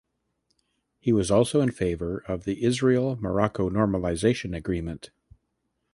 [0.99, 5.11] He was also in favor of the Israel–Morocco normalization agreement.